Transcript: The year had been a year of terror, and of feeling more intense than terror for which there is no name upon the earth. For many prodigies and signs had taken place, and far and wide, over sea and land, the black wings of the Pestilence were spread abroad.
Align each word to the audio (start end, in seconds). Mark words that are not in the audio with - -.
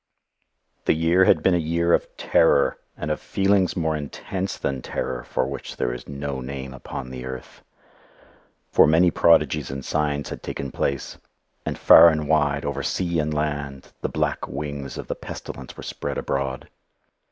The 0.85 0.95
year 0.95 1.25
had 1.25 1.43
been 1.43 1.53
a 1.53 1.59
year 1.59 1.93
of 1.93 2.07
terror, 2.17 2.79
and 2.97 3.11
of 3.11 3.21
feeling 3.21 3.69
more 3.75 3.95
intense 3.95 4.57
than 4.57 4.81
terror 4.81 5.23
for 5.23 5.45
which 5.45 5.77
there 5.77 5.93
is 5.93 6.07
no 6.07 6.39
name 6.41 6.73
upon 6.73 7.11
the 7.11 7.23
earth. 7.23 7.61
For 8.71 8.87
many 8.87 9.11
prodigies 9.11 9.69
and 9.69 9.85
signs 9.85 10.29
had 10.29 10.41
taken 10.41 10.71
place, 10.71 11.19
and 11.67 11.77
far 11.77 12.09
and 12.09 12.27
wide, 12.27 12.65
over 12.65 12.81
sea 12.81 13.19
and 13.19 13.31
land, 13.31 13.93
the 14.01 14.09
black 14.09 14.47
wings 14.47 14.97
of 14.97 15.05
the 15.05 15.13
Pestilence 15.13 15.77
were 15.77 15.83
spread 15.83 16.17
abroad. 16.17 16.67